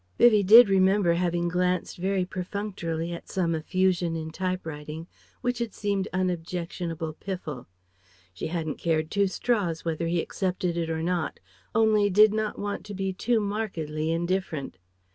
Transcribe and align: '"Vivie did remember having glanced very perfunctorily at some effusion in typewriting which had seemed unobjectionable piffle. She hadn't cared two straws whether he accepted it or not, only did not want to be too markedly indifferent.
'"Vivie 0.17 0.41
did 0.41 0.67
remember 0.67 1.13
having 1.13 1.47
glanced 1.47 1.97
very 1.97 2.25
perfunctorily 2.25 3.13
at 3.13 3.29
some 3.29 3.53
effusion 3.53 4.15
in 4.15 4.31
typewriting 4.31 5.05
which 5.41 5.59
had 5.59 5.75
seemed 5.75 6.07
unobjectionable 6.11 7.13
piffle. 7.13 7.67
She 8.33 8.47
hadn't 8.47 8.79
cared 8.79 9.11
two 9.11 9.27
straws 9.27 9.85
whether 9.85 10.07
he 10.07 10.19
accepted 10.19 10.75
it 10.75 10.89
or 10.89 11.03
not, 11.03 11.39
only 11.75 12.09
did 12.09 12.33
not 12.33 12.57
want 12.57 12.83
to 12.85 12.95
be 12.95 13.13
too 13.13 13.39
markedly 13.39 14.11
indifferent. 14.11 14.79